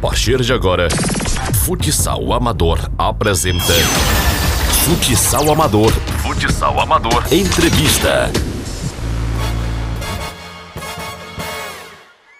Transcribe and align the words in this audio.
partir 0.00 0.40
de 0.40 0.52
agora, 0.52 0.88
Futsal 1.62 2.32
Amador 2.32 2.78
apresenta 2.96 3.74
Futsal 4.84 5.52
Amador. 5.52 5.92
Futsal 6.22 6.80
Amador. 6.80 7.22
Entrevista. 7.30 8.30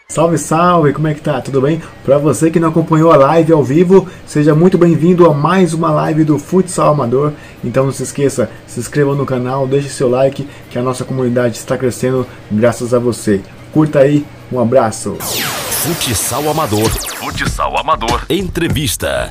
Salve, 0.08 0.38
salve, 0.38 0.92
como 0.94 1.06
é 1.06 1.14
que 1.14 1.20
tá? 1.20 1.40
Tudo 1.40 1.60
bem? 1.60 1.82
Para 2.02 2.16
você 2.16 2.50
que 2.50 2.58
não 2.58 2.70
acompanhou 2.70 3.12
a 3.12 3.16
live 3.16 3.52
ao 3.52 3.62
vivo, 3.62 4.08
seja 4.26 4.54
muito 4.54 4.78
bem-vindo 4.78 5.30
a 5.30 5.34
mais 5.34 5.74
uma 5.74 5.90
live 5.90 6.24
do 6.24 6.38
Futsal 6.38 6.94
Amador. 6.94 7.32
Então 7.62 7.84
não 7.84 7.92
se 7.92 8.02
esqueça, 8.02 8.50
se 8.66 8.80
inscreva 8.80 9.14
no 9.14 9.26
canal, 9.26 9.68
deixe 9.68 9.90
seu 9.90 10.08
like, 10.08 10.48
que 10.70 10.78
a 10.78 10.82
nossa 10.82 11.04
comunidade 11.04 11.58
está 11.58 11.76
crescendo 11.76 12.26
graças 12.50 12.94
a 12.94 12.98
você. 12.98 13.42
Curta 13.70 14.00
aí, 14.00 14.24
um 14.50 14.58
abraço. 14.58 15.16
Futsal 15.20 16.48
Amador. 16.50 16.90
Futsal 17.30 17.78
Amador. 17.78 18.26
Entrevista. 18.28 19.30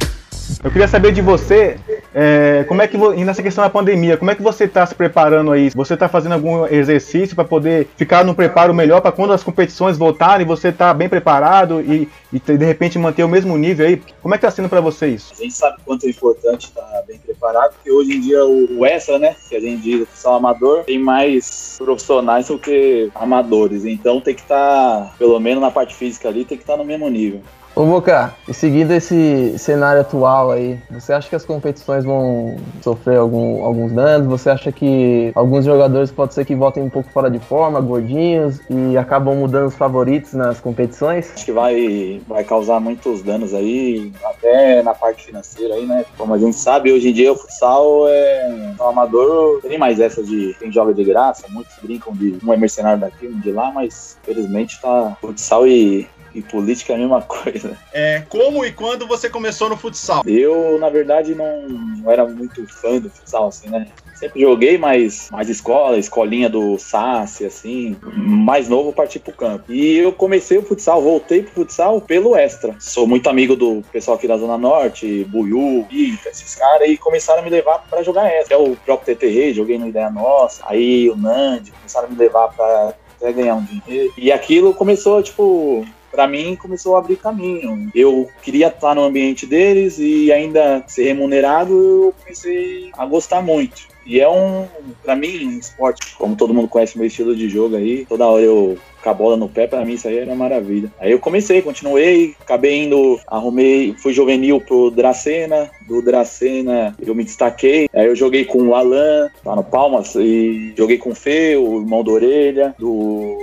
Eu 0.63 0.71
queria 0.71 0.87
saber 0.87 1.11
de 1.11 1.21
você, 1.21 1.77
é, 2.13 2.65
como 2.67 2.81
é 2.81 2.87
que 2.87 2.97
e 2.97 3.23
nessa 3.23 3.43
questão 3.43 3.63
da 3.63 3.69
pandemia, 3.69 4.17
como 4.17 4.31
é 4.31 4.35
que 4.35 4.41
você 4.41 4.63
está 4.63 4.85
se 4.85 4.95
preparando 4.95 5.51
aí? 5.51 5.69
Você 5.69 5.93
está 5.93 6.09
fazendo 6.09 6.33
algum 6.33 6.65
exercício 6.65 7.35
para 7.35 7.45
poder 7.45 7.87
ficar 7.95 8.25
no 8.25 8.33
preparo 8.33 8.73
melhor 8.73 8.99
para 8.99 9.11
quando 9.11 9.31
as 9.31 9.43
competições 9.43 9.97
voltarem, 9.97 10.45
você 10.45 10.69
está 10.69 10.93
bem 10.93 11.07
preparado 11.07 11.81
e, 11.81 12.09
e, 12.33 12.39
de 12.39 12.65
repente 12.65 12.97
manter 12.97 13.23
o 13.23 13.29
mesmo 13.29 13.57
nível 13.57 13.85
aí? 13.85 14.01
Como 14.21 14.33
é 14.33 14.37
que 14.37 14.45
está 14.45 14.55
sendo 14.55 14.69
para 14.69 14.81
você 14.81 15.09
isso? 15.09 15.33
A 15.33 15.41
gente 15.41 15.53
sabe 15.53 15.77
quanto 15.85 16.05
é 16.05 16.09
importante 16.09 16.67
estar 16.67 16.81
tá 16.81 17.03
bem 17.07 17.19
preparado, 17.19 17.73
porque 17.75 17.91
hoje 17.91 18.13
em 18.13 18.21
dia 18.21 18.43
o, 18.43 18.79
o 18.79 18.85
extra, 18.85 19.19
né, 19.19 19.35
que 19.47 19.55
a 19.55 19.59
gente 19.59 19.81
diz 19.81 20.07
são 20.15 20.33
amador, 20.33 20.83
tem 20.83 20.99
mais 20.99 21.75
profissionais 21.77 22.47
do 22.47 22.57
que 22.57 23.11
amadores, 23.13 23.85
então 23.85 24.19
tem 24.19 24.33
que 24.33 24.41
estar, 24.41 24.55
tá, 24.57 25.13
pelo 25.17 25.39
menos 25.39 25.61
na 25.61 25.69
parte 25.69 25.95
física 25.95 26.27
ali, 26.27 26.43
tem 26.43 26.57
que 26.57 26.63
estar 26.63 26.73
tá 26.73 26.79
no 26.79 26.85
mesmo 26.85 27.07
nível. 27.07 27.41
Ô 27.79 27.85
Boca, 27.85 28.35
e 28.45 28.53
seguindo 28.53 28.91
esse 28.91 29.57
cenário 29.57 30.01
atual 30.01 30.51
aí, 30.51 30.77
você 30.91 31.13
acha 31.13 31.29
que 31.29 31.35
as 31.37 31.45
competições 31.45 32.03
vão 32.03 32.57
sofrer 32.81 33.15
algum, 33.15 33.63
alguns 33.63 33.93
danos? 33.93 34.27
Você 34.27 34.49
acha 34.49 34.69
que 34.69 35.31
alguns 35.33 35.63
jogadores 35.63 36.11
pode 36.11 36.33
ser 36.33 36.43
que 36.43 36.53
voltem 36.53 36.83
um 36.83 36.89
pouco 36.89 37.09
fora 37.09 37.31
de 37.31 37.39
forma, 37.39 37.79
gordinhos, 37.79 38.59
e 38.69 38.97
acabam 38.97 39.33
mudando 39.33 39.67
os 39.67 39.75
favoritos 39.75 40.33
nas 40.33 40.59
competições? 40.59 41.31
Acho 41.33 41.45
que 41.45 41.53
vai, 41.53 42.21
vai 42.27 42.43
causar 42.43 42.81
muitos 42.81 43.21
danos 43.21 43.53
aí, 43.53 44.11
até 44.25 44.83
na 44.83 44.93
parte 44.93 45.27
financeira 45.27 45.75
aí, 45.75 45.85
né? 45.85 46.03
Como 46.17 46.33
a 46.33 46.37
gente 46.37 46.57
sabe, 46.57 46.91
hoje 46.91 47.11
em 47.11 47.13
dia 47.13 47.31
o 47.31 47.37
futsal 47.37 48.09
é 48.09 48.73
o 48.77 48.83
amador, 48.83 49.61
tem 49.61 49.77
mais 49.77 50.01
essa 50.01 50.21
de 50.21 50.53
quem 50.59 50.69
joga 50.69 50.93
de 50.93 51.05
graça, 51.05 51.45
muitos 51.47 51.77
brincam 51.81 52.11
de 52.11 52.39
um 52.43 52.51
é 52.51 52.57
mercenário 52.57 52.99
daqui, 52.99 53.25
um 53.25 53.39
de 53.39 53.53
lá, 53.53 53.71
mas 53.71 54.17
felizmente 54.21 54.81
tá 54.81 55.15
futsal 55.21 55.65
e 55.65 56.09
e 56.39 56.41
política 56.41 56.93
é 56.93 56.95
a 56.95 56.99
mesma 56.99 57.21
coisa. 57.27 57.77
É, 57.93 58.23
como 58.29 58.65
e 58.65 58.71
quando 58.71 59.07
você 59.07 59.29
começou 59.29 59.69
no 59.69 59.77
futsal? 59.77 60.23
Eu, 60.25 60.79
na 60.79 60.89
verdade, 60.89 61.35
não, 61.35 61.67
não 61.67 62.11
era 62.11 62.25
muito 62.25 62.65
fã 62.67 62.99
do 62.99 63.09
futsal, 63.09 63.47
assim, 63.47 63.69
né? 63.69 63.87
Sempre 64.15 64.41
joguei, 64.41 64.77
mas 64.77 65.29
mais 65.31 65.47
escola, 65.47 65.97
escolinha 65.97 66.49
do 66.49 66.77
Sassi, 66.77 67.45
assim, 67.45 67.95
mais 68.03 68.67
novo 68.67 68.91
parti 68.91 69.17
pro 69.17 69.31
campo. 69.31 69.71
E 69.71 69.97
eu 69.97 70.11
comecei 70.11 70.57
o 70.57 70.61
futsal, 70.61 71.01
voltei 71.01 71.43
pro 71.43 71.53
futsal 71.53 72.01
pelo 72.01 72.35
extra. 72.35 72.75
Sou 72.79 73.07
muito 73.07 73.29
amigo 73.29 73.55
do 73.55 73.81
pessoal 73.93 74.17
aqui 74.17 74.27
da 74.27 74.35
Zona 74.35 74.57
Norte, 74.57 75.23
Buiú, 75.29 75.87
Ita, 75.89 76.29
esses 76.29 76.53
caras, 76.55 76.89
e 76.89 76.97
começaram 76.97 77.39
a 77.39 77.43
me 77.43 77.49
levar 77.49 77.79
para 77.89 78.03
jogar 78.03 78.27
extra. 78.27 78.55
É 78.55 78.57
o 78.57 78.75
próprio 78.75 79.15
TT 79.15 79.27
Rei, 79.27 79.53
joguei 79.53 79.77
no 79.77 79.87
Ideia 79.87 80.09
Nossa, 80.09 80.63
aí 80.65 81.09
o 81.09 81.15
Nandi, 81.15 81.71
começaram 81.71 82.07
a 82.07 82.11
me 82.11 82.17
levar 82.17 82.49
para 82.49 82.93
até 83.19 83.31
ganhar 83.31 83.55
um 83.55 83.63
dinheiro. 83.63 84.13
E 84.17 84.31
aquilo 84.31 84.73
começou, 84.73 85.21
tipo, 85.21 85.85
para 86.11 86.27
mim 86.27 86.55
começou 86.55 86.95
a 86.95 86.99
abrir 86.99 87.17
caminho. 87.17 87.89
Eu 87.93 88.29
queria 88.41 88.67
estar 88.67 88.95
no 88.95 89.03
ambiente 89.03 89.45
deles 89.45 89.97
e 89.99 90.31
ainda 90.31 90.83
ser 90.87 91.05
remunerado, 91.05 91.73
eu 91.73 92.13
comecei 92.21 92.91
a 92.97 93.05
gostar 93.05 93.41
muito. 93.41 93.87
E 94.05 94.19
é 94.19 94.27
um, 94.27 94.67
para 95.03 95.15
mim, 95.15 95.45
um 95.45 95.59
esporte, 95.59 96.15
como 96.15 96.35
todo 96.35 96.53
mundo 96.53 96.67
conhece 96.67 96.97
meu 96.97 97.05
estilo 97.05 97.35
de 97.35 97.47
jogo 97.47 97.75
aí, 97.75 98.05
toda 98.05 98.25
hora 98.25 98.41
eu 98.41 98.77
com 99.01 99.09
a 99.09 99.13
bola 99.13 99.37
no 99.37 99.47
pé, 99.47 99.67
para 99.67 99.85
mim 99.85 99.93
isso 99.93 100.07
aí 100.07 100.17
era 100.17 100.35
maravilha. 100.35 100.91
Aí 100.99 101.11
eu 101.11 101.19
comecei, 101.19 101.61
continuei, 101.61 102.35
acabei 102.39 102.83
indo, 102.83 103.19
arrumei, 103.27 103.95
fui 103.97 104.13
juvenil 104.13 104.59
pro 104.59 104.91
Dracena, 104.91 105.69
do 105.87 106.01
Dracena 106.01 106.95
eu 106.99 107.15
me 107.15 107.23
destaquei, 107.23 107.87
aí 107.93 108.07
eu 108.07 108.15
joguei 108.15 108.45
com 108.45 108.61
o 108.61 108.75
Alan, 108.75 109.29
lá 109.45 109.55
no 109.55 109.63
Palmas, 109.63 110.15
e 110.15 110.73
joguei 110.77 110.97
com 110.97 111.11
o 111.11 111.15
Fê, 111.15 111.55
o 111.55 111.79
irmão 111.79 112.03
do 112.03 112.11
Orelha, 112.11 112.75
do 112.77 113.37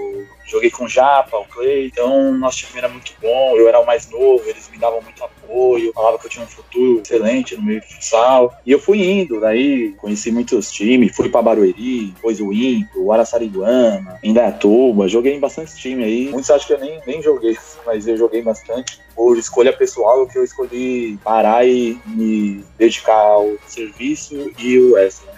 joguei 0.47 0.71
com 0.71 0.85
o 0.85 0.89
Japa, 0.89 1.37
o 1.37 1.45
Clay, 1.45 1.87
então 1.87 2.33
nosso 2.33 2.59
time 2.59 2.79
era 2.79 2.89
muito 2.89 3.13
bom, 3.21 3.57
eu 3.57 3.69
era 3.69 3.81
o 3.81 3.87
mais 3.87 4.09
novo, 4.11 4.43
eles 4.47 4.69
me 4.71 4.79
davam 4.79 5.03
muito 5.03 5.23
apoio, 5.23 5.93
falavam 5.93 6.19
que 6.19 6.27
eu 6.27 6.31
tinha 6.31 6.45
um 6.45 6.49
futuro 6.49 7.01
excelente 7.01 7.57
no 7.57 7.63
meio 7.63 7.81
do 7.81 7.87
futsal. 7.87 8.57
E 8.65 8.71
eu 8.71 8.79
fui 8.79 9.03
indo, 9.03 9.41
daí 9.41 9.93
conheci 9.99 10.31
muitos 10.31 10.71
times, 10.71 11.15
fui 11.15 11.29
para 11.29 11.43
Barueri, 11.43 12.13
depois 12.15 12.41
o 12.41 12.53
Impo, 12.53 13.03
o 13.03 13.13
Araçariguama, 13.13 14.19
Indaiatuba, 14.23 15.09
joguei 15.09 15.35
em 15.35 15.41
bastante 15.41 15.77
time 15.77 16.05
aí. 16.05 16.29
Muitos 16.31 16.51
acham 16.51 16.67
que 16.67 16.73
eu 16.75 16.81
nem, 16.81 17.01
nem 17.07 17.23
joguei, 17.23 17.57
mas 17.85 18.07
eu 18.07 18.17
joguei 18.17 18.43
bastante. 18.43 19.01
Por 19.15 19.39
escolha 19.39 19.73
pessoal, 19.73 20.27
que 20.27 20.39
eu 20.39 20.45
escolhi 20.45 21.19
parar 21.25 21.67
e 21.67 21.99
me 22.07 22.63
dedicar 22.79 23.15
ao 23.15 23.57
serviço 23.67 24.53
e 24.59 24.79
o 24.79 24.97
extra. 24.99 25.36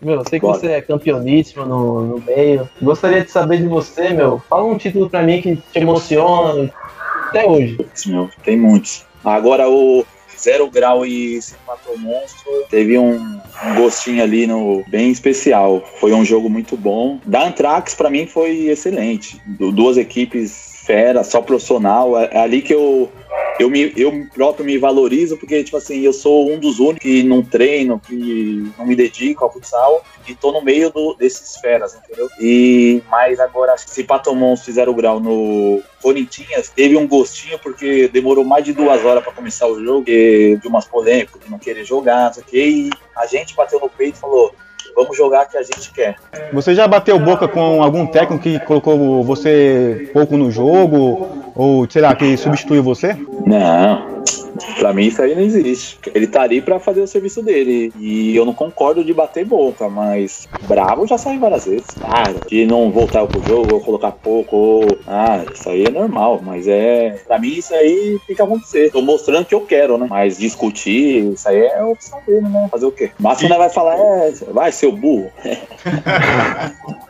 Meu, 0.00 0.14
eu 0.16 0.24
sei 0.28 0.38
que 0.38 0.46
Bora. 0.46 0.58
você 0.58 0.68
é 0.68 0.80
campeoníssimo 0.80 1.64
no, 1.64 2.00
no 2.02 2.18
meio. 2.20 2.68
Gostaria 2.80 3.24
de 3.24 3.30
saber 3.30 3.58
de 3.58 3.66
você, 3.66 4.10
meu. 4.10 4.40
Fala 4.48 4.64
um 4.64 4.78
título 4.78 5.10
pra 5.10 5.22
mim 5.22 5.42
que 5.42 5.56
te 5.56 5.78
emociona 5.78 6.72
até 7.28 7.46
hoje. 7.46 7.78
Meu, 8.06 8.30
tem 8.44 8.56
muitos. 8.56 9.04
Agora 9.24 9.68
o 9.68 10.04
Zero 10.38 10.70
Grau 10.70 11.04
e 11.04 11.42
Se 11.42 11.56
Matou 11.66 11.98
Monstro 11.98 12.50
teve 12.70 12.96
um, 12.96 13.14
um, 13.16 13.74
gostinho 13.74 14.22
ali 14.22 14.46
no 14.46 14.84
bem 14.88 15.10
especial. 15.10 15.82
Foi 15.98 16.12
um 16.12 16.24
jogo 16.24 16.48
muito 16.48 16.76
bom. 16.76 17.18
Da 17.26 17.44
Antrax, 17.44 17.94
para 17.94 18.08
mim, 18.08 18.26
foi 18.26 18.68
excelente. 18.68 19.40
duas 19.46 19.96
equipes 19.96 20.82
fera, 20.86 21.24
só 21.24 21.42
profissional. 21.42 22.18
É, 22.18 22.30
é 22.32 22.38
ali 22.40 22.62
que 22.62 22.72
eu 22.72 23.10
eu, 23.58 23.70
me, 23.70 23.92
eu 23.96 24.26
próprio 24.34 24.64
me 24.64 24.78
valorizo 24.78 25.36
porque, 25.36 25.62
tipo 25.64 25.76
assim, 25.76 26.00
eu 26.00 26.12
sou 26.12 26.50
um 26.50 26.58
dos 26.58 26.78
únicos 26.78 27.00
que 27.00 27.22
não 27.22 27.42
treino, 27.42 28.00
que 28.00 28.70
não 28.78 28.86
me 28.86 28.94
dedico 28.94 29.44
ao 29.44 29.52
futsal 29.52 30.04
e 30.26 30.34
tô 30.34 30.52
no 30.52 30.62
meio 30.62 30.90
do, 30.90 31.14
desses 31.14 31.56
feras, 31.56 31.94
entendeu? 31.94 32.28
E, 32.40 33.02
mas 33.10 33.40
agora, 33.40 33.76
se 33.76 34.04
Patomons 34.04 34.64
fizeram 34.64 34.92
o 34.92 34.96
grau 34.96 35.20
no 35.20 35.82
Corinthians, 36.02 36.68
teve 36.68 36.96
um 36.96 37.06
gostinho 37.06 37.58
porque 37.58 38.08
demorou 38.08 38.44
mais 38.44 38.64
de 38.64 38.72
duas 38.72 39.04
horas 39.04 39.22
para 39.22 39.32
começar 39.32 39.66
o 39.66 39.82
jogo, 39.82 40.04
de 40.04 40.60
umas 40.64 40.86
polêmicas, 40.86 41.40
de 41.40 41.50
não 41.50 41.58
querer 41.58 41.84
jogar, 41.84 42.26
não 42.26 42.32
sei 42.34 42.42
o 42.42 42.46
e 42.56 42.90
a 43.16 43.26
gente 43.26 43.54
bateu 43.54 43.80
no 43.80 43.88
peito 43.88 44.16
e 44.16 44.20
falou, 44.20 44.54
vamos 44.94 45.16
jogar 45.16 45.46
que 45.46 45.56
a 45.56 45.62
gente 45.62 45.92
quer. 45.92 46.16
Você 46.52 46.74
já 46.74 46.86
bateu 46.88 47.18
boca 47.18 47.46
com 47.46 47.82
algum 47.82 48.06
técnico 48.06 48.42
que 48.42 48.58
colocou 48.60 49.22
você 49.22 50.10
pouco 50.12 50.36
no 50.36 50.50
jogo? 50.50 51.47
Ou 51.58 51.90
será 51.90 52.14
que 52.14 52.36
substituiu 52.36 52.84
você? 52.84 53.16
Não, 53.44 54.18
Pra 54.78 54.92
mim 54.92 55.06
isso 55.06 55.22
aí 55.22 55.34
não 55.34 55.42
existe. 55.42 55.98
Ele 56.14 56.26
tá 56.26 56.42
ali 56.42 56.60
pra 56.60 56.78
fazer 56.78 57.00
o 57.00 57.06
serviço 57.06 57.42
dele. 57.42 57.92
E 57.98 58.34
eu 58.36 58.44
não 58.44 58.54
concordo 58.54 59.04
de 59.04 59.12
bater 59.12 59.44
boca, 59.44 59.88
mas 59.88 60.48
bravo 60.66 61.06
já 61.06 61.18
sai 61.18 61.38
várias 61.38 61.66
vezes. 61.66 61.86
Ah, 62.02 62.24
de 62.48 62.66
não 62.66 62.90
voltar 62.90 63.26
pro 63.26 63.44
jogo, 63.44 63.74
ou 63.74 63.80
colocar 63.80 64.12
pouco, 64.12 64.56
ou. 64.56 64.98
Ah, 65.06 65.44
isso 65.52 65.68
aí 65.68 65.84
é 65.84 65.90
normal. 65.90 66.40
Mas 66.44 66.66
é. 66.68 67.20
Pra 67.26 67.38
mim 67.38 67.48
isso 67.48 67.74
aí 67.74 68.18
tem 68.26 68.36
que 68.36 68.42
acontecer. 68.42 68.90
Tô 68.90 69.02
mostrando 69.02 69.44
que 69.44 69.54
eu 69.54 69.60
quero, 69.62 69.98
né? 69.98 70.06
Mas 70.08 70.38
discutir, 70.38 71.32
isso 71.32 71.48
aí 71.48 71.58
é 71.58 71.78
a 71.78 71.86
opção 71.86 72.20
dele, 72.26 72.48
né? 72.48 72.68
Fazer 72.70 72.86
o 72.86 72.92
quê? 72.92 73.10
Mas 73.18 73.38
você 73.38 73.48
vai 73.48 73.70
falar, 73.70 73.96
é, 73.98 74.32
vai, 74.52 74.72
seu 74.72 74.92
burro. 74.92 75.30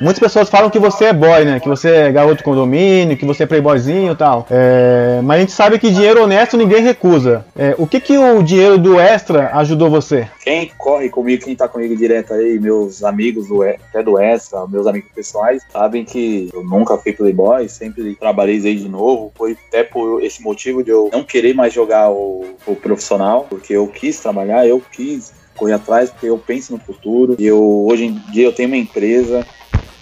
Muitas 0.00 0.18
pessoas 0.18 0.48
falam 0.48 0.70
que 0.70 0.78
você 0.78 1.06
é 1.06 1.12
boy, 1.12 1.44
né? 1.44 1.60
Que 1.60 1.68
você 1.68 1.88
é 1.88 2.12
garoto 2.12 2.36
de 2.36 2.42
condomínio, 2.42 3.16
que 3.16 3.24
você 3.24 3.44
é 3.44 3.46
playboyzinho 3.46 4.12
e 4.12 4.16
tal. 4.16 4.46
É... 4.50 5.20
Mas 5.22 5.36
a 5.36 5.40
gente 5.40 5.52
sabe 5.52 5.78
que 5.78 5.90
dinheiro 5.90 6.22
honesto 6.22 6.56
ninguém 6.56 6.82
recusa. 6.82 7.44
É... 7.56 7.74
O 7.78 7.86
que, 7.86 8.00
que 8.00 8.16
o 8.16 8.42
dinheiro 8.42 8.78
do 8.78 8.98
Extra 8.98 9.50
ajudou 9.54 9.90
você? 9.90 10.28
Quem 10.42 10.70
corre 10.76 11.08
comigo, 11.08 11.44
quem 11.44 11.56
tá 11.56 11.68
comigo 11.68 11.96
direto 11.96 12.34
aí, 12.34 12.58
meus 12.58 13.02
amigos 13.02 13.48
do, 13.48 13.62
até 13.62 14.02
do 14.02 14.18
Extra, 14.18 14.66
meus 14.66 14.86
amigos 14.86 15.10
pessoais, 15.14 15.62
sabem 15.70 16.04
que 16.04 16.50
eu 16.52 16.62
nunca 16.62 16.98
fui 16.98 17.12
playboy, 17.12 17.68
sempre 17.68 18.14
trabalhei 18.14 18.60
desde 18.60 18.88
novo. 18.88 19.32
Foi 19.36 19.56
até 19.68 19.82
por 19.82 20.22
esse 20.22 20.42
motivo 20.42 20.82
de 20.82 20.90
eu 20.90 21.08
não 21.12 21.22
querer 21.22 21.54
mais 21.54 21.72
jogar 21.72 22.10
o, 22.10 22.44
o 22.66 22.76
profissional, 22.76 23.46
porque 23.48 23.72
eu 23.72 23.86
quis 23.86 24.20
trabalhar, 24.20 24.66
eu 24.66 24.82
quis 24.92 25.32
correr 25.56 25.74
atrás, 25.74 26.10
porque 26.10 26.26
eu 26.26 26.38
penso 26.38 26.72
no 26.72 26.78
futuro. 26.78 27.36
Eu, 27.38 27.86
hoje 27.86 28.04
em 28.04 28.14
dia 28.30 28.44
eu 28.44 28.52
tenho 28.52 28.68
uma 28.68 28.76
empresa, 28.76 29.46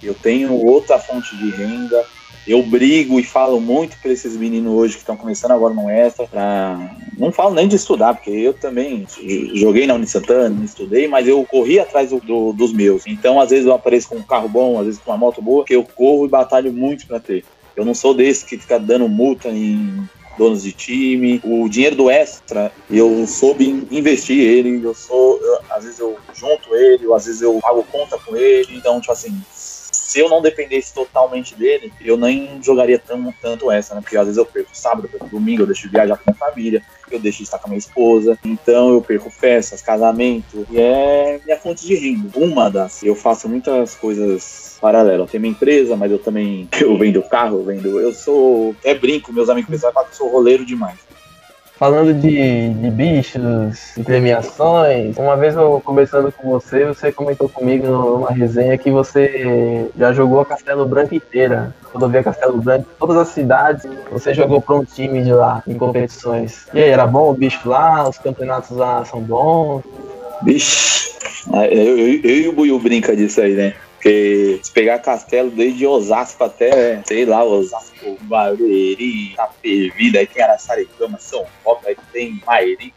eu 0.01 0.13
tenho 0.13 0.53
outra 0.53 0.99
fonte 0.99 1.35
de 1.37 1.49
renda. 1.51 2.03
Eu 2.45 2.61
brigo 2.61 3.21
e 3.21 3.23
falo 3.23 3.57
muito 3.61 3.97
para 4.01 4.11
esses 4.11 4.35
meninos 4.35 4.73
hoje 4.73 4.95
que 4.95 4.99
estão 4.99 5.15
começando 5.15 5.51
agora 5.51 5.73
no 5.73 5.89
Extra. 5.89 6.27
Pra... 6.27 6.93
Não 7.17 7.31
falo 7.31 7.55
nem 7.55 7.69
de 7.69 7.77
estudar, 7.77 8.13
porque 8.13 8.31
eu 8.31 8.53
também 8.53 9.07
joguei 9.53 9.87
na 9.87 9.93
Unisantana, 9.93 10.63
estudei, 10.65 11.07
mas 11.07 11.25
eu 11.25 11.45
corri 11.45 11.79
atrás 11.79 12.09
do, 12.09 12.19
do, 12.19 12.51
dos 12.51 12.73
meus. 12.73 13.07
Então, 13.07 13.39
às 13.39 13.49
vezes, 13.49 13.65
eu 13.65 13.73
apareço 13.73 14.09
com 14.09 14.17
um 14.17 14.23
carro 14.23 14.49
bom, 14.49 14.77
às 14.77 14.85
vezes 14.85 14.99
com 14.99 15.11
uma 15.11 15.17
moto 15.17 15.41
boa, 15.41 15.63
que 15.63 15.73
eu 15.73 15.85
corro 15.85 16.25
e 16.25 16.29
batalho 16.29 16.73
muito 16.73 17.07
para 17.07 17.17
ter. 17.17 17.45
Eu 17.77 17.85
não 17.85 17.95
sou 17.95 18.13
desse 18.13 18.45
que 18.45 18.57
fica 18.57 18.77
dando 18.77 19.07
multa 19.07 19.47
em 19.47 20.03
donos 20.37 20.63
de 20.63 20.71
time. 20.71 21.39
O 21.43 21.67
dinheiro 21.69 21.95
do 21.95 22.09
extra, 22.09 22.73
eu 22.89 23.25
soube 23.27 23.65
investir 23.91 24.39
ele, 24.39 24.83
eu 24.83 24.93
sou, 24.93 25.39
eu- 25.41 25.59
às 25.69 25.83
vezes 25.83 25.99
eu 25.99 26.15
junto 26.33 26.75
ele, 26.75 27.07
ou 27.07 27.15
às 27.15 27.25
vezes 27.25 27.41
eu 27.41 27.59
pago 27.61 27.83
conta 27.85 28.17
com 28.25 28.35
ele. 28.35 28.77
Então, 28.77 28.99
tipo 28.99 29.11
assim, 29.11 29.31
se 30.13 30.19
eu 30.19 30.29
não 30.29 30.43
dependesse 30.43 30.93
totalmente 30.93 31.55
dele, 31.55 31.91
eu 31.99 32.15
nem 32.15 32.61
jogaria 32.61 32.99
tão, 32.99 33.33
tanto 33.41 33.71
essa, 33.71 33.95
né? 33.95 34.01
Porque 34.01 34.15
às 34.15 34.25
vezes 34.25 34.37
eu 34.37 34.45
perco 34.45 34.69
sábado, 34.71 35.05
eu 35.05 35.09
perco 35.09 35.27
domingo, 35.27 35.63
eu 35.63 35.65
deixo 35.65 35.87
de 35.87 35.87
viajar 35.87 36.17
com 36.17 36.29
a 36.29 36.31
minha 36.31 36.37
família, 36.37 36.83
eu 37.09 37.19
deixo 37.19 37.39
de 37.39 37.45
estar 37.45 37.57
com 37.57 37.65
a 37.65 37.69
minha 37.69 37.79
esposa, 37.79 38.37
então 38.45 38.93
eu 38.93 39.01
perco 39.01 39.31
festas, 39.31 39.81
casamento, 39.81 40.67
e 40.69 40.79
é 40.79 41.41
minha 41.43 41.57
fonte 41.57 41.87
de 41.87 41.95
renda. 41.95 42.29
Uma 42.35 42.69
das. 42.69 43.01
Eu 43.01 43.15
faço 43.15 43.49
muitas 43.49 43.95
coisas 43.95 44.77
paralelas. 44.79 45.21
Eu 45.21 45.25
tenho 45.25 45.41
minha 45.41 45.51
empresa, 45.51 45.95
mas 45.95 46.11
eu 46.11 46.19
também 46.19 46.69
eu 46.79 46.95
vendo 46.95 47.23
carro, 47.23 47.57
eu 47.57 47.63
vendo. 47.63 47.99
Eu 47.99 48.13
sou. 48.13 48.75
Até 48.81 48.93
brinco, 48.93 49.33
meus 49.33 49.49
amigos 49.49 49.71
pensam 49.71 49.91
que 49.91 49.97
eu 49.97 50.05
sou 50.11 50.29
roleiro 50.29 50.63
demais. 50.63 50.99
Falando 51.75 52.13
de, 52.13 52.69
de 52.69 52.91
bichos, 52.91 53.93
de 53.97 54.03
premiações, 54.03 55.17
uma 55.17 55.35
vez 55.35 55.55
eu 55.55 55.81
conversando 55.83 56.31
com 56.31 56.51
você, 56.51 56.85
você 56.85 57.11
comentou 57.11 57.49
comigo 57.49 57.87
numa 57.87 58.31
resenha 58.31 58.77
que 58.77 58.91
você 58.91 59.89
já 59.97 60.13
jogou 60.13 60.39
a 60.39 60.45
Castelo 60.45 60.85
Branco 60.85 61.15
inteira, 61.15 61.73
rodovia 61.91 62.23
Castelo 62.23 62.61
Branco, 62.61 62.87
todas 62.99 63.17
as 63.17 63.29
cidades, 63.29 63.89
você 64.11 64.33
jogou 64.33 64.61
para 64.61 64.75
um 64.75 64.85
time 64.85 65.23
de 65.23 65.33
lá 65.33 65.63
em 65.67 65.73
competições. 65.73 66.67
E 66.73 66.79
aí, 66.79 66.89
era 66.89 67.07
bom 67.07 67.31
o 67.31 67.33
bicho 67.33 67.67
lá? 67.67 68.07
Os 68.07 68.19
campeonatos 68.19 68.77
lá 68.77 69.03
são 69.05 69.19
bons? 69.19 69.83
Ah, 71.51 71.65
eu, 71.67 71.97
eu, 71.97 72.21
eu 72.23 72.37
e 72.37 72.47
o 72.49 72.53
Buiu 72.53 72.79
brinca 72.79 73.15
disso 73.15 73.41
aí, 73.41 73.53
né? 73.53 73.73
Porque 73.95 74.59
se 74.61 74.71
pegar 74.71 74.99
castelo 74.99 75.49
desde 75.49 75.87
Osasco 75.87 76.43
até, 76.43 77.01
sei 77.05 77.25
lá, 77.25 77.43
Osasco, 77.43 77.92
Barueri, 78.21 79.31
Itapevi, 79.31 80.11
daí 80.11 80.27
tem 80.27 80.43
Araçaricama, 80.43 81.17
São 81.19 81.45
Paulo, 81.63 81.79
daí 81.83 81.95
tem 82.11 82.41
Mairi, 82.45 82.93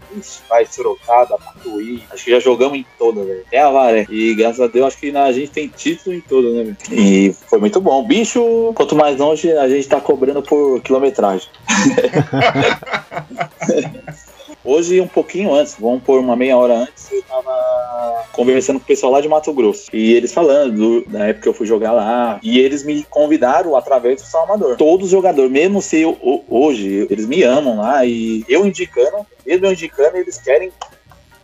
vai 0.49 0.67
Sorocaba, 0.67 1.39
Patuí. 1.39 2.03
Acho 2.11 2.25
que 2.25 2.31
já 2.31 2.41
jogamos 2.41 2.79
em 2.79 2.87
todas, 2.99 3.27
velho. 3.27 3.45
Até 3.47 3.59
a 3.59 3.71
Varé. 3.71 4.07
E 4.11 4.35
graças 4.35 4.61
a 4.61 4.67
Deus, 4.67 4.87
acho 4.87 4.99
que 4.99 5.17
a 5.17 5.33
gente 5.33 5.51
tem 5.51 5.69
título 5.69 6.17
em 6.17 6.21
todas, 6.21 6.55
né, 6.55 6.63
velho? 6.65 6.77
E 6.91 7.35
foi 7.49 7.59
muito 7.59 7.81
bom. 7.81 8.07
Bicho, 8.07 8.73
quanto 8.75 8.97
mais 8.97 9.19
longe, 9.19 9.51
a 9.53 9.69
gente 9.69 9.89
tá 9.89 10.01
cobrando 10.01 10.43
por 10.43 10.81
quilometragem. 10.83 11.49
Hoje, 14.67 15.01
um 15.01 15.07
pouquinho 15.07 15.55
antes, 15.55 15.77
vamos 15.79 16.03
por 16.03 16.19
uma 16.19 16.35
meia 16.35 16.57
hora 16.57 16.75
antes, 16.75 17.11
eu 17.13 17.23
tava 17.23 18.25
conversando 18.33 18.81
com 18.81 18.85
o 18.85 18.87
pessoal 18.87 19.13
lá 19.13 19.21
de 19.21 19.29
Mato 19.29 19.53
Grosso. 19.53 19.89
E 19.93 20.13
eles 20.13 20.33
falando 20.33 20.75
do- 21.03 21.09
da 21.09 21.27
época 21.27 21.45
que 21.45 21.49
eu 21.49 21.55
fui 21.55 21.67
jogar 21.67 21.93
lá. 21.93 22.41
E 22.43 22.59
eles 22.59 22.83
me 22.83 23.05
convidaram 23.05 23.77
através 23.77 24.21
do 24.21 24.27
Salvador. 24.27 24.77
Todos 24.77 25.05
os 25.07 25.11
jogadores, 25.13 25.51
mesmo 25.53 25.81
se 25.81 26.01
eu, 26.01 26.19
ho- 26.21 26.43
hoje, 26.49 27.07
eles 27.09 27.27
me 27.27 27.45
amam 27.45 27.77
lá. 27.79 28.05
E 28.05 28.45
eu 28.49 28.67
indicando, 28.67 29.25
mesmo 29.47 29.67
eu 29.67 29.73
indicando, 29.73 30.17
eles 30.17 30.37
querem 30.39 30.73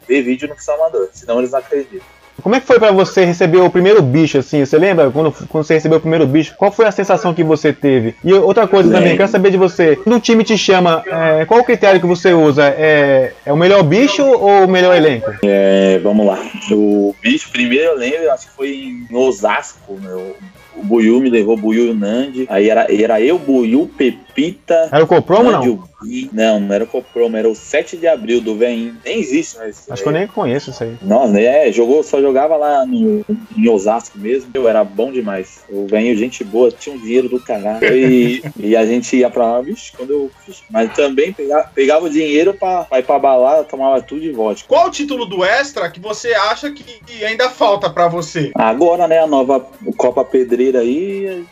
ver 0.08 0.22
vídeo 0.22 0.48
no 0.48 0.58
Salvador. 0.60 1.08
Senão 1.12 1.38
eles 1.38 1.52
não 1.52 1.60
acreditam. 1.60 2.11
Como 2.40 2.54
é 2.54 2.60
que 2.60 2.66
foi 2.66 2.78
pra 2.78 2.90
você 2.90 3.24
receber 3.24 3.58
o 3.58 3.70
primeiro 3.70 4.00
bicho, 4.02 4.38
assim? 4.38 4.64
Você 4.64 4.78
lembra 4.78 5.10
quando, 5.10 5.32
quando 5.48 5.64
você 5.64 5.74
recebeu 5.74 5.98
o 5.98 6.00
primeiro 6.00 6.26
bicho? 6.26 6.54
Qual 6.56 6.72
foi 6.72 6.86
a 6.86 6.90
sensação 6.90 7.34
que 7.34 7.44
você 7.44 7.72
teve? 7.72 8.14
E 8.24 8.32
outra 8.32 8.66
coisa 8.66 8.90
também, 8.90 9.16
quero 9.16 9.28
saber 9.28 9.50
de 9.50 9.56
você. 9.56 9.96
Quando 9.96 10.16
um 10.16 10.20
time 10.20 10.42
te 10.42 10.56
chama, 10.56 11.02
é, 11.06 11.44
qual 11.44 11.60
o 11.60 11.64
critério 11.64 12.00
que 12.00 12.06
você 12.06 12.32
usa? 12.32 12.68
É, 12.68 13.32
é 13.44 13.52
o 13.52 13.56
melhor 13.56 13.82
bicho 13.82 14.24
ou 14.24 14.64
o 14.64 14.68
melhor 14.68 14.96
elenco? 14.96 15.30
É, 15.44 16.00
vamos 16.02 16.26
lá. 16.26 16.38
O 16.70 17.14
bicho, 17.20 17.50
primeiro 17.50 17.92
eu 17.92 17.96
lembro, 17.96 18.30
acho 18.32 18.46
que 18.46 18.52
foi 18.52 18.70
em 18.70 19.06
Osasco, 19.14 19.98
meu. 20.00 20.36
O 20.76 20.82
Buiu 20.82 21.20
me 21.20 21.30
levou, 21.30 21.56
Buiu 21.56 21.86
e 21.86 21.90
o 21.90 21.94
Nandi. 21.94 22.46
Aí 22.48 22.68
era, 22.68 22.86
era 22.92 23.20
eu, 23.20 23.38
Buiu, 23.38 23.90
Pepita. 23.96 24.88
Era 24.90 25.04
o 25.04 25.06
Copromo 25.06 25.46
ou 25.46 25.52
Nandi, 25.52 25.68
não? 25.68 25.74
o. 25.74 25.92
Não, 26.32 26.58
não 26.58 26.74
era 26.74 26.84
o 26.84 26.86
Copromo, 26.86 27.36
era 27.36 27.48
o 27.48 27.54
7 27.54 27.96
de 27.96 28.08
abril 28.08 28.40
do 28.40 28.56
Vem. 28.56 28.94
Nem 29.04 29.20
existe, 29.20 29.56
mas. 29.56 29.86
Acho 29.88 30.02
que 30.02 30.08
eu 30.08 30.12
nem 30.12 30.26
conheço 30.26 30.70
isso 30.70 30.82
aí. 30.82 30.96
Nossa, 31.00 31.40
é, 31.40 31.70
jogou, 31.70 32.02
só 32.02 32.20
jogava 32.20 32.56
lá 32.56 32.84
no, 32.84 33.24
em 33.56 33.68
Osasco 33.68 34.18
mesmo. 34.18 34.50
Eu 34.52 34.68
era 34.68 34.82
bom 34.82 35.12
demais. 35.12 35.62
O 35.68 35.86
velho, 35.86 36.16
gente 36.16 36.42
boa, 36.42 36.70
tinha 36.70 36.94
um 36.94 36.98
dinheiro 36.98 37.28
do 37.28 37.38
caralho. 37.38 37.84
E, 37.94 38.42
e 38.56 38.76
a 38.76 38.84
gente 38.84 39.16
ia 39.16 39.30
pra 39.30 39.44
lá, 39.44 39.62
bicho, 39.62 39.92
quando 39.96 40.10
eu. 40.10 40.30
Mas 40.70 40.92
também 40.92 41.32
pegava, 41.32 41.70
pegava 41.74 42.06
o 42.06 42.10
dinheiro 42.10 42.54
pra, 42.54 42.84
pra 42.84 42.98
ir 42.98 43.04
pra 43.04 43.18
balada, 43.18 43.64
tomava 43.64 44.02
tudo 44.02 44.20
de 44.20 44.32
vodka. 44.32 44.68
Qual 44.68 44.88
o 44.88 44.90
título 44.90 45.24
do 45.24 45.44
Extra 45.44 45.90
que 45.90 46.00
você 46.00 46.34
acha 46.34 46.70
que 46.70 46.82
que 46.82 47.24
ainda 47.24 47.48
falta 47.48 47.88
pra 47.90 48.08
você? 48.08 48.50
Agora, 48.54 49.06
né, 49.06 49.20
a 49.20 49.26
nova 49.26 49.64
Copa 49.96 50.24
Pedreira 50.24 50.61
aí, 50.76 51.44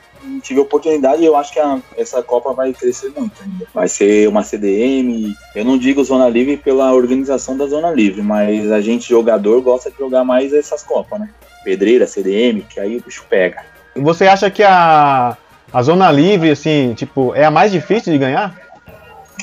tive 0.43 0.61
oportunidade 0.61 1.23
e 1.23 1.27
eu 1.27 1.37
acho 1.37 1.53
que 1.53 1.59
a- 1.59 1.79
essa 1.97 2.23
Copa 2.23 2.53
vai 2.53 2.73
crescer 2.73 3.11
muito 3.17 3.33
ainda. 3.43 3.67
Vai 3.75 3.89
ser 3.89 4.29
uma 4.29 4.43
CDM, 4.43 5.35
eu 5.55 5.65
não 5.65 5.77
digo 5.79 6.05
Zona 6.05 6.29
Livre 6.29 6.57
pela 6.57 6.93
organização 6.93 7.57
da 7.57 7.67
Zona 7.67 7.91
Livre, 7.91 8.23
mas 8.23 8.71
a 8.71 8.81
gente, 8.81 9.09
jogador, 9.09 9.61
gosta 9.63 9.91
de 9.91 9.99
jogar 9.99 10.25
mais 10.25 10.53
essas 10.53 10.83
Copas, 10.83 11.21
né? 11.21 11.31
Pedreira, 11.65 12.07
CDM, 12.07 12.63
que 12.63 12.79
aí 12.81 12.97
o 12.97 13.03
bicho 13.03 13.25
pega. 13.29 13.65
Você 13.97 14.27
acha 14.27 14.51
que 14.51 14.63
a, 14.63 15.37
a 15.73 15.83
Zona 15.83 16.11
Livre, 16.13 16.51
assim, 16.51 16.95
tipo, 16.95 17.35
é 17.35 17.45
a 17.45 17.51
mais 17.51 17.73
difícil 17.73 18.13
de 18.13 18.19
ganhar? 18.19 18.57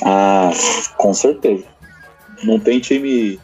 Ah, 0.04 0.50
com 0.96 1.12
certeza. 1.12 1.64
Não 2.42 2.58
tem 2.58 2.78
time 2.80 3.38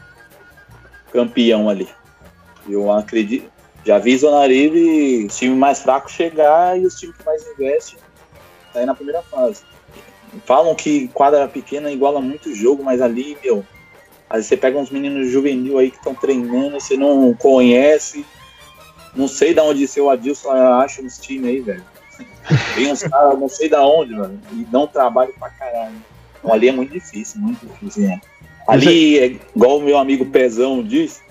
campeão 1.11 1.69
ali. 1.69 1.87
Eu 2.67 2.91
acredito. 2.91 3.49
Já 3.85 3.99
vi 3.99 4.17
Zona 4.17 4.47
Livre, 4.47 5.25
os 5.25 5.37
times 5.37 5.57
mais 5.57 5.79
fracos 5.79 6.11
chegar 6.11 6.79
e 6.79 6.85
os 6.85 6.95
times 6.95 7.15
que 7.15 7.25
mais 7.25 7.45
investem 7.47 7.99
sair 8.73 8.85
na 8.85 8.95
primeira 8.95 9.21
fase. 9.21 9.61
Falam 10.45 10.75
que 10.75 11.07
quadra 11.09 11.47
pequena 11.47 11.91
iguala 11.91 12.19
muito 12.19 12.53
jogo, 12.53 12.83
mas 12.83 13.01
ali, 13.01 13.37
meu, 13.43 13.65
aí 14.29 14.43
você 14.43 14.57
pega 14.57 14.77
uns 14.77 14.89
meninos 14.89 15.31
juvenil 15.31 15.77
aí 15.77 15.91
que 15.91 15.97
estão 15.97 16.13
treinando, 16.13 16.79
você 16.79 16.97
não 16.97 17.33
conhece. 17.33 18.25
Não 19.15 19.29
sei 19.29 19.53
da 19.53 19.63
onde 19.63 19.87
seu 19.87 20.09
Adilson 20.09 20.51
acha 20.51 21.01
nos 21.01 21.17
times 21.17 21.47
aí, 21.47 21.61
velho. 21.61 21.83
Tem 22.75 22.91
uns 22.91 23.03
caras, 23.03 23.39
não 23.39 23.47
sei 23.47 23.69
da 23.69 23.85
onde, 23.85 24.13
mano, 24.13 24.39
e 24.51 24.65
dão 24.65 24.87
trabalho 24.87 25.33
pra 25.39 25.49
caralho. 25.51 25.95
Então 26.37 26.53
ali 26.53 26.67
é 26.67 26.71
muito 26.71 26.91
difícil, 26.91 27.39
muito 27.39 27.65
difícil. 27.65 28.03
né? 28.03 28.19
Ali, 28.67 29.19
é 29.19 29.25
igual 29.55 29.77
o 29.77 29.81
meu 29.81 29.97
amigo 29.97 30.25
Pezão 30.25 30.83
diz, 30.83 31.21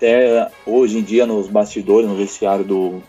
até 0.00 0.48
hoje 0.64 0.98
em 0.98 1.02
dia 1.02 1.26
nos 1.26 1.46
bastidores, 1.46 2.08
no 2.08 2.16
vestiário 2.16 2.64
do 2.64 3.02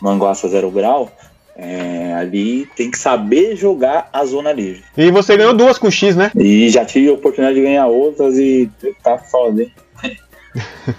Manguaça 0.00 0.48
Zero 0.48 0.70
Grau, 0.70 1.12
é, 1.54 2.14
ali 2.14 2.66
tem 2.74 2.90
que 2.90 2.98
saber 2.98 3.54
jogar 3.54 4.08
a 4.12 4.24
zona 4.24 4.52
livre. 4.52 4.82
E 4.96 5.10
você 5.10 5.36
ganhou 5.36 5.52
duas 5.52 5.76
com 5.76 5.90
X, 5.90 6.16
né? 6.16 6.30
E 6.34 6.70
já 6.70 6.84
tive 6.84 7.10
a 7.10 7.12
oportunidade 7.12 7.58
de 7.58 7.64
ganhar 7.64 7.86
outras 7.86 8.38
e 8.38 8.70
tá 9.02 9.18
foda, 9.18 9.62
hein? 9.62 9.72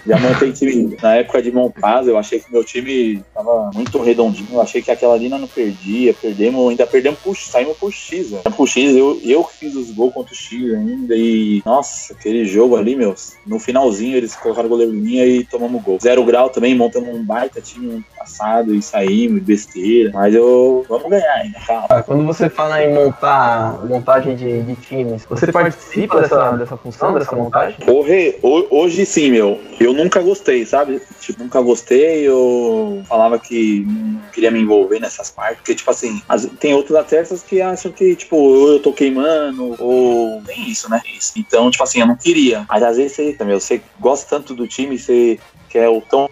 Já 0.06 0.18
montei 0.18 0.52
time 0.52 0.96
na 1.02 1.16
época 1.16 1.42
de 1.42 1.50
Montaz, 1.50 2.06
eu 2.06 2.16
achei 2.16 2.40
que 2.40 2.52
meu 2.52 2.64
time 2.64 3.22
tava 3.34 3.70
muito 3.74 4.00
redondinho, 4.02 4.48
eu 4.52 4.60
achei 4.60 4.82
que 4.82 4.90
aquela 4.90 5.14
ali 5.14 5.28
nós 5.28 5.40
não 5.40 5.48
perdia, 5.48 6.14
perdemos, 6.14 6.68
ainda 6.68 6.86
perdemos 6.86 7.18
por, 7.20 7.36
saímos 7.36 7.76
por 7.76 7.92
X. 7.92 8.32
Por 8.56 8.66
X, 8.66 8.96
eu, 8.96 9.20
eu 9.24 9.44
fiz 9.44 9.74
os 9.74 9.90
gols 9.90 10.14
contra 10.14 10.32
o 10.32 10.36
X 10.36 10.74
ainda 10.74 11.14
e, 11.16 11.62
nossa, 11.64 12.12
aquele 12.12 12.44
jogo 12.44 12.76
ali, 12.76 12.94
meu, 12.94 13.14
no 13.46 13.58
finalzinho 13.58 14.16
eles 14.16 14.34
colocaram 14.36 14.66
o 14.66 14.70
goleiro 14.70 14.92
linha 14.92 15.26
e 15.26 15.44
tomamos 15.44 15.82
gol. 15.82 15.98
Zero 16.00 16.24
grau 16.24 16.50
também, 16.50 16.74
montamos 16.74 17.14
um 17.14 17.24
baita 17.24 17.60
time 17.60 18.04
passado 18.30 18.74
e 18.74 18.82
saímos, 18.82 19.42
besteira, 19.42 20.10
mas 20.12 20.34
eu, 20.34 20.84
vamos 20.86 21.08
ganhar 21.08 21.32
ainda, 21.36 21.58
calma. 21.66 21.86
Ah, 21.88 22.02
Quando 22.02 22.26
você 22.26 22.50
fala 22.50 22.84
em 22.84 22.92
montar 22.92 23.82
montagem 23.86 24.36
de, 24.36 24.62
de 24.62 24.76
times, 24.76 25.24
você 25.24 25.50
participa 25.50 26.20
dessa, 26.20 26.50
dessa 26.52 26.76
função, 26.76 27.14
dessa 27.14 27.34
montagem? 27.34 27.78
Hoje, 27.86 28.36
ho- 28.42 28.66
hoje 28.70 29.06
sim, 29.06 29.30
meu. 29.30 29.58
Eu 29.80 29.94
nunca 29.94 30.20
gostei, 30.20 30.66
sabe? 30.66 31.00
Tipo, 31.18 31.42
nunca 31.44 31.62
gostei. 31.62 32.20
Eu 32.28 33.02
falava 33.08 33.38
que 33.38 33.86
não 33.88 34.20
queria 34.30 34.50
me 34.50 34.60
envolver 34.60 35.00
nessas 35.00 35.30
partes. 35.30 35.56
Porque, 35.56 35.74
tipo 35.74 35.90
assim, 35.90 36.20
as- 36.28 36.44
tem 36.60 36.74
outros 36.74 36.94
atletas 36.98 37.42
que 37.42 37.62
acham 37.62 37.90
que, 37.90 38.14
tipo, 38.14 38.36
eu 38.68 38.80
tô 38.80 38.92
queimando, 38.92 39.74
ou 39.78 40.42
tem 40.42 40.68
isso, 40.68 40.90
né? 40.90 41.00
Isso. 41.16 41.32
Então, 41.38 41.70
tipo 41.70 41.82
assim, 41.82 42.00
eu 42.00 42.06
não 42.06 42.16
queria. 42.16 42.66
Mas 42.68 42.82
às 42.82 42.98
vezes 42.98 43.12
você, 43.16 43.36
meu, 43.46 43.58
você 43.58 43.80
gosta 43.98 44.36
tanto 44.36 44.54
do 44.54 44.68
time, 44.68 44.98
você 44.98 45.38
quer 45.70 45.88
o 45.88 46.00
tão 46.00 46.28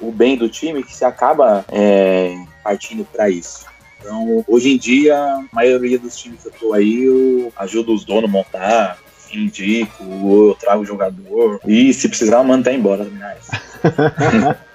o 0.00 0.12
bem 0.12 0.36
do 0.36 0.48
time 0.48 0.82
que 0.82 0.94
você 0.94 1.04
acaba 1.04 1.64
é, 1.72 2.36
partindo 2.62 3.04
pra 3.04 3.28
isso. 3.28 3.64
Então, 3.98 4.44
hoje 4.46 4.72
em 4.72 4.78
dia, 4.78 5.16
a 5.16 5.42
maioria 5.52 5.98
dos 5.98 6.16
times 6.16 6.42
que 6.42 6.48
eu 6.48 6.52
tô 6.52 6.72
aí, 6.74 7.04
eu 7.04 7.52
ajudo 7.56 7.92
os 7.92 8.04
donos 8.04 8.30
a 8.30 8.32
montar, 8.32 8.98
indico, 9.32 10.04
eu 10.04 10.56
trago 10.60 10.82
o 10.82 10.86
jogador. 10.86 11.60
E 11.66 11.92
se 11.92 12.08
precisar, 12.08 12.42
manda 12.44 12.70
tá 12.70 12.72
embora. 12.72 13.02
Aliás. 13.02 13.48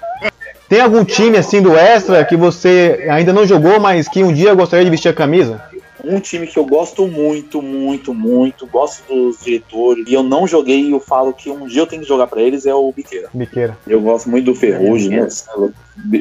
Tem 0.67 0.79
algum 0.79 1.03
time, 1.03 1.37
assim, 1.37 1.61
do 1.61 1.75
Extra 1.75 2.23
que 2.23 2.37
você 2.37 3.05
ainda 3.09 3.33
não 3.33 3.45
jogou, 3.45 3.77
mas 3.79 4.07
que 4.07 4.23
um 4.23 4.33
dia 4.33 4.53
gostaria 4.53 4.85
de 4.85 4.91
vestir 4.91 5.09
a 5.09 5.13
camisa? 5.13 5.61
Um 6.03 6.19
time 6.19 6.47
que 6.47 6.57
eu 6.57 6.65
gosto 6.65 7.07
muito, 7.07 7.61
muito, 7.61 8.13
muito, 8.13 8.65
gosto 8.65 9.03
dos 9.07 9.41
diretores, 9.41 10.05
e 10.07 10.13
eu 10.13 10.23
não 10.23 10.47
joguei 10.47 10.81
e 10.81 10.91
eu 10.91 10.99
falo 10.99 11.33
que 11.33 11.49
um 11.49 11.67
dia 11.67 11.81
eu 11.81 11.87
tenho 11.87 12.01
que 12.01 12.07
jogar 12.07 12.27
pra 12.27 12.41
eles 12.41 12.65
é 12.65 12.73
o 12.73 12.91
Biqueira. 12.91 13.29
Biqueira. 13.33 13.77
Eu 13.87 14.01
gosto 14.01 14.29
muito 14.29 14.45
do 14.45 14.55
Ferrugem, 14.55 15.09
né? 15.09 15.27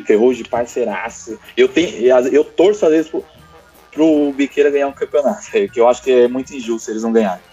Ferrugem 0.06 0.44
parceiraço. 0.44 1.38
Eu 1.56 1.68
tenho, 1.68 2.06
eu 2.32 2.44
torço 2.44 2.84
às 2.84 2.92
vezes 2.92 3.10
pro, 3.10 3.24
pro 3.92 4.32
Biqueira 4.32 4.70
ganhar 4.70 4.88
um 4.88 4.92
campeonato, 4.92 5.50
que 5.72 5.80
eu 5.80 5.88
acho 5.88 6.02
que 6.02 6.12
é 6.12 6.28
muito 6.28 6.54
injusto 6.54 6.90
eles 6.90 7.02
não 7.02 7.12
ganharem. 7.12 7.50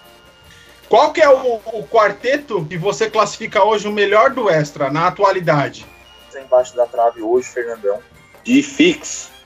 Qual 0.90 1.12
que 1.12 1.22
é 1.22 1.30
o, 1.30 1.56
o 1.56 1.88
quarteto 1.88 2.66
que 2.66 2.78
você 2.78 3.10
classifica 3.10 3.64
hoje 3.64 3.88
o 3.88 3.92
melhor 3.92 4.30
do 4.32 4.50
Extra, 4.50 4.90
na 4.90 5.08
atualidade? 5.08 5.86
Embaixo 6.36 6.76
da 6.76 6.86
trave 6.86 7.22
hoje, 7.22 7.48
Fernandão. 7.48 8.00
De 8.44 8.62
fixo. 8.62 9.37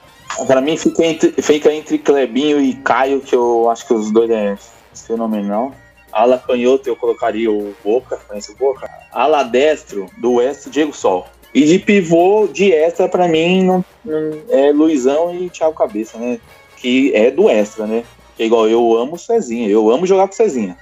Pra 0.47 0.61
mim 0.61 0.77
fica 0.77 1.03
entre, 1.05 1.31
fica 1.41 1.71
entre 1.73 1.97
Clebinho 1.97 2.59
e 2.59 2.73
Caio, 2.75 3.21
que 3.21 3.35
eu 3.35 3.69
acho 3.69 3.85
que 3.87 3.93
os 3.93 4.11
dois 4.11 4.29
é 4.29 4.55
fenomenal. 4.93 5.71
Ala 6.11 6.37
canhoto 6.37 6.89
eu 6.89 6.95
colocaria 6.95 7.49
o 7.49 7.73
Boca, 7.83 8.17
conhece 8.27 8.51
o 8.51 8.55
Boca? 8.55 8.89
Ala 9.11 9.43
destro 9.43 10.07
do 10.17 10.33
Oeste, 10.33 10.69
Diego 10.69 10.93
Sol. 10.93 11.25
E 11.53 11.63
de 11.65 11.79
pivô, 11.79 12.47
de 12.51 12.71
extra, 12.71 13.07
pra 13.09 13.27
mim, 13.27 13.63
não, 13.63 13.85
não- 14.03 14.37
é 14.49 14.71
Luizão 14.71 15.33
e 15.35 15.49
Thiago 15.49 15.73
Cabeça, 15.73 16.17
né? 16.17 16.39
Que 16.77 17.13
é 17.15 17.29
do 17.31 17.49
extra, 17.49 17.85
né? 17.85 18.03
Que 18.35 18.43
é 18.43 18.45
igual, 18.45 18.67
eu 18.67 18.97
amo 18.97 19.15
o 19.15 19.19
Cezinha, 19.19 19.67
eu 19.69 19.89
amo 19.91 20.05
jogar 20.05 20.27
com 20.27 20.33
o 20.33 20.35
Cezinha. 20.35 20.77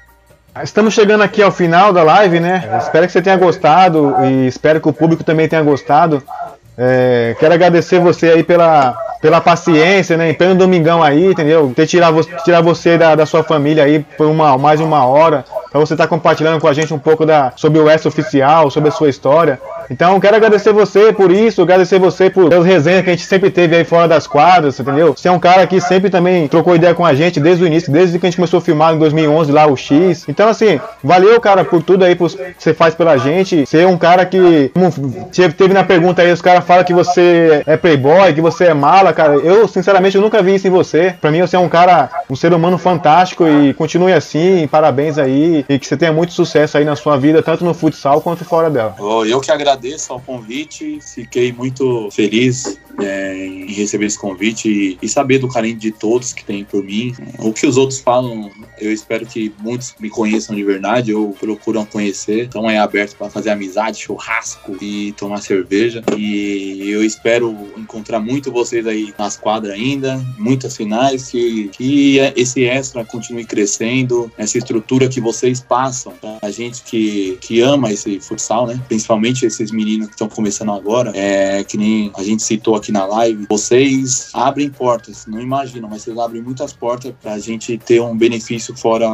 Estamos 0.63 0.93
chegando 0.93 1.21
aqui 1.23 1.41
ao 1.41 1.51
final 1.51 1.93
da 1.93 2.03
live, 2.03 2.39
né? 2.39 2.77
Espero 2.79 3.05
que 3.05 3.11
você 3.13 3.21
tenha 3.21 3.37
gostado 3.37 4.15
e 4.25 4.47
espero 4.47 4.81
que 4.81 4.89
o 4.89 4.93
público 4.93 5.23
também 5.23 5.47
tenha 5.47 5.61
gostado. 5.61 6.21
É, 6.81 7.35
quero 7.37 7.53
agradecer 7.53 7.99
você 7.99 8.29
aí 8.29 8.41
pela, 8.41 8.97
pela 9.21 9.41
paciência, 9.41 10.15
né? 10.15 10.31
Pleno 10.31 10.55
domingão 10.55 11.03
aí, 11.03 11.25
entendeu? 11.25 11.73
Ter 11.75 11.85
tirar, 11.85 12.09
vo 12.09 12.23
tirar 12.45 12.61
você 12.61 12.97
da, 12.97 13.15
da 13.15 13.25
sua 13.25 13.43
família 13.43 13.83
aí 13.83 13.99
por 13.99 14.27
uma, 14.27 14.57
mais 14.57 14.79
uma 14.79 15.05
hora, 15.05 15.43
para 15.69 15.77
você 15.77 15.93
estar 15.93 16.07
compartilhando 16.07 16.61
com 16.61 16.69
a 16.69 16.73
gente 16.73 16.93
um 16.93 16.99
pouco 16.99 17.25
da, 17.25 17.51
sobre 17.57 17.79
o 17.79 17.89
S 17.89 18.07
oficial, 18.07 18.71
sobre 18.71 18.87
a 18.87 18.91
sua 18.93 19.09
história. 19.09 19.59
Então, 19.89 20.19
quero 20.19 20.35
agradecer 20.35 20.71
você 20.71 21.11
por 21.11 21.31
isso, 21.31 21.61
agradecer 21.61 21.97
você 21.99 22.29
por 22.29 22.49
pelas 22.49 22.65
resenhas 22.65 23.03
que 23.03 23.09
a 23.09 23.13
gente 23.13 23.25
sempre 23.25 23.49
teve 23.49 23.75
aí 23.75 23.83
fora 23.83 24.07
das 24.07 24.27
quadras, 24.27 24.79
entendeu? 24.79 25.13
Você 25.15 25.27
é 25.27 25.31
um 25.31 25.39
cara 25.39 25.65
que 25.65 25.81
sempre 25.81 26.09
também 26.09 26.47
trocou 26.47 26.75
ideia 26.75 26.93
com 26.93 27.05
a 27.05 27.13
gente 27.13 27.39
desde 27.39 27.63
o 27.63 27.67
início, 27.67 27.91
desde 27.91 28.19
que 28.19 28.25
a 28.25 28.29
gente 28.29 28.37
começou 28.37 28.59
a 28.59 28.61
filmar 28.61 28.93
em 28.93 28.99
2011 28.99 29.51
lá 29.51 29.65
o 29.67 29.75
X. 29.75 30.25
Então, 30.27 30.47
assim, 30.47 30.79
valeu, 31.03 31.39
cara, 31.41 31.65
por 31.65 31.81
tudo 31.81 32.05
aí 32.05 32.15
por- 32.15 32.29
que 32.29 32.53
você 32.57 32.73
faz 32.73 32.93
pela 32.93 33.17
gente. 33.17 33.65
Você 33.65 33.79
é 33.81 33.87
um 33.87 33.97
cara 33.97 34.25
que, 34.25 34.69
como 34.73 34.91
te- 35.31 35.49
teve 35.53 35.73
na 35.73 35.83
pergunta 35.83 36.21
aí, 36.21 36.31
os 36.31 36.41
caras 36.41 36.63
falam 36.63 36.83
que 36.83 36.93
você 36.93 37.63
é 37.65 37.75
playboy, 37.75 38.31
que 38.33 38.41
você 38.41 38.65
é 38.65 38.73
mala, 38.73 39.11
cara. 39.11 39.35
Eu, 39.37 39.67
sinceramente, 39.67 40.15
eu 40.15 40.21
nunca 40.21 40.41
vi 40.43 40.55
isso 40.55 40.67
em 40.67 40.71
você. 40.71 41.15
Pra 41.19 41.31
mim, 41.31 41.41
você 41.41 41.55
é 41.55 41.59
um 41.59 41.69
cara, 41.69 42.09
um 42.29 42.35
ser 42.35 42.53
humano 42.53 42.77
fantástico 42.77 43.47
e 43.47 43.73
continue 43.73 44.13
assim. 44.13 44.67
Parabéns 44.67 45.17
aí 45.17 45.65
e 45.67 45.79
que 45.79 45.87
você 45.87 45.97
tenha 45.97 46.13
muito 46.13 46.33
sucesso 46.33 46.77
aí 46.77 46.85
na 46.85 46.95
sua 46.95 47.17
vida, 47.17 47.41
tanto 47.41 47.65
no 47.65 47.73
futsal 47.73 48.21
quanto 48.21 48.45
fora 48.45 48.69
dela. 48.69 48.95
Eu 49.27 49.39
que 49.41 49.51
agradeço 49.51 49.78
ao 50.09 50.19
convite, 50.19 50.99
fiquei 51.01 51.51
muito 51.51 52.09
feliz 52.11 52.79
é, 53.01 53.45
em 53.45 53.71
receber 53.71 54.05
esse 54.05 54.17
convite 54.17 54.69
e, 54.69 54.97
e 55.01 55.07
saber 55.07 55.39
do 55.39 55.47
carinho 55.47 55.77
de 55.77 55.91
todos 55.91 56.33
que 56.33 56.43
tem 56.43 56.63
por 56.63 56.83
mim. 56.83 57.15
O 57.37 57.53
que 57.53 57.65
os 57.65 57.77
outros 57.77 57.99
falam, 57.99 58.51
eu 58.79 58.91
espero 58.91 59.25
que 59.25 59.53
muitos 59.59 59.95
me 59.99 60.09
conheçam 60.09 60.55
de 60.55 60.63
verdade, 60.63 61.13
ou 61.13 61.31
procuram 61.33 61.85
conhecer. 61.85 62.45
Então 62.45 62.69
é 62.69 62.77
aberto 62.77 63.15
para 63.15 63.29
fazer 63.29 63.51
amizade, 63.51 63.99
churrasco 63.99 64.77
e 64.81 65.13
tomar 65.13 65.41
cerveja. 65.41 66.03
E 66.17 66.89
eu 66.89 67.03
espero 67.03 67.55
encontrar 67.77 68.19
muito 68.19 68.51
vocês 68.51 68.85
aí 68.85 69.13
nas 69.17 69.37
quadras 69.37 69.73
ainda, 69.73 70.17
muitas 70.37 70.75
finais, 70.75 71.29
que, 71.29 71.69
que 71.69 72.17
esse 72.35 72.65
extra 72.65 73.05
continue 73.05 73.45
crescendo, 73.45 74.31
essa 74.37 74.57
estrutura 74.57 75.07
que 75.07 75.21
vocês 75.21 75.59
passam 75.59 76.13
pra 76.13 76.51
gente 76.51 76.83
que, 76.83 77.37
que 77.41 77.61
ama 77.61 77.91
esse 77.91 78.19
futsal, 78.19 78.67
né? 78.67 78.79
Principalmente 78.87 79.45
esses 79.69 79.71
meninos 79.71 80.07
que 80.07 80.13
estão 80.13 80.27
começando 80.27 80.71
agora, 80.71 81.11
é 81.15 81.63
que 81.63 81.77
nem 81.77 82.11
a 82.15 82.23
gente 82.23 82.43
citou 82.43 82.75
aqui 82.75 82.91
na 82.91 83.05
live, 83.05 83.45
vocês 83.49 84.29
abrem 84.33 84.69
portas, 84.69 85.25
não 85.27 85.39
imaginam, 85.39 85.89
mas 85.89 86.01
vocês 86.01 86.17
abrem 86.17 86.41
muitas 86.41 86.73
portas 86.73 87.13
pra 87.21 87.37
gente 87.39 87.77
ter 87.77 88.01
um 88.01 88.17
benefício 88.17 88.75
fora, 88.75 89.07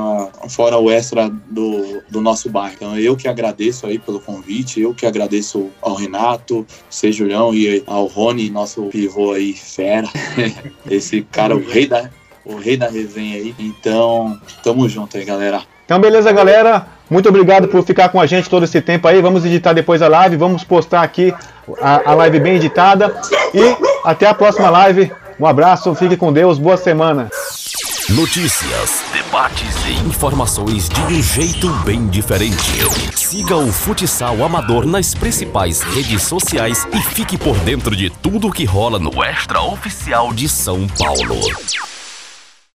fora 0.49 0.77
o 0.77 0.89
extra 0.89 1.29
do, 1.29 2.01
do 2.09 2.21
nosso 2.21 2.49
bairro. 2.49 2.75
Então 2.75 2.97
eu 2.97 3.15
que 3.15 3.27
agradeço 3.27 3.85
aí 3.85 3.99
pelo 3.99 4.19
convite, 4.19 4.79
eu 4.79 4.93
que 4.93 5.05
agradeço 5.05 5.69
ao 5.81 5.95
Renato, 5.95 6.65
você 6.89 7.11
Julião 7.11 7.53
e 7.53 7.83
ao 7.85 8.05
Rony, 8.07 8.49
nosso 8.49 8.83
pivô 8.83 9.33
aí, 9.33 9.53
fera. 9.53 10.09
Esse 10.89 11.21
cara, 11.23 11.55
o 11.55 11.65
rei 11.65 11.87
da, 11.87 12.09
o 12.45 12.55
rei 12.55 12.77
da 12.77 12.89
resenha 12.89 13.37
aí. 13.37 13.55
Então, 13.59 14.39
tamo 14.63 14.87
junto 14.87 15.17
aí, 15.17 15.25
galera. 15.25 15.63
Então, 15.85 15.99
beleza, 15.99 16.31
galera. 16.31 16.87
Muito 17.09 17.29
obrigado 17.29 17.67
por 17.67 17.83
ficar 17.83 18.09
com 18.09 18.19
a 18.19 18.25
gente 18.25 18.49
todo 18.49 18.65
esse 18.65 18.81
tempo 18.81 19.07
aí. 19.07 19.21
Vamos 19.21 19.45
editar 19.45 19.73
depois 19.73 20.01
a 20.01 20.07
live, 20.07 20.35
vamos 20.35 20.63
postar 20.63 21.03
aqui 21.03 21.33
a, 21.79 22.11
a 22.11 22.13
live 22.15 22.39
bem 22.39 22.55
editada. 22.55 23.15
E 23.53 23.77
até 24.03 24.27
a 24.27 24.33
próxima 24.33 24.69
live. 24.69 25.11
Um 25.39 25.45
abraço, 25.45 25.93
fique 25.95 26.17
com 26.17 26.33
Deus, 26.33 26.57
boa 26.57 26.77
semana. 26.77 27.29
Notícias, 28.09 29.03
debates 29.11 29.75
e 29.85 30.07
informações 30.07 30.87
de 30.87 31.01
um 31.01 31.21
jeito 31.21 31.69
bem 31.83 32.07
diferente. 32.07 32.55
Siga 33.15 33.55
o 33.57 33.71
Futsal 33.71 34.43
Amador 34.43 34.85
nas 34.85 35.15
principais 35.15 35.81
redes 35.81 36.23
sociais 36.23 36.87
e 36.93 37.01
fique 37.01 37.35
por 37.35 37.57
dentro 37.57 37.95
de 37.95 38.09
tudo 38.09 38.51
que 38.51 38.63
rola 38.63 38.99
no 38.99 39.23
Extra 39.23 39.59
Oficial 39.61 40.31
de 40.33 40.47
São 40.47 40.87
Paulo. 40.87 41.35